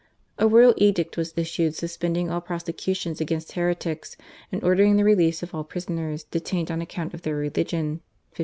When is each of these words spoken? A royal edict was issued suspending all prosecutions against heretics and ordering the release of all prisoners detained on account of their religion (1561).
A 0.39 0.47
royal 0.47 0.73
edict 0.77 1.15
was 1.15 1.31
issued 1.37 1.75
suspending 1.75 2.31
all 2.31 2.41
prosecutions 2.41 3.21
against 3.21 3.51
heretics 3.51 4.17
and 4.51 4.63
ordering 4.63 4.95
the 4.95 5.03
release 5.03 5.43
of 5.43 5.53
all 5.53 5.63
prisoners 5.63 6.23
detained 6.23 6.71
on 6.71 6.81
account 6.81 7.13
of 7.13 7.21
their 7.21 7.35
religion 7.35 8.01
(1561). 8.33 8.37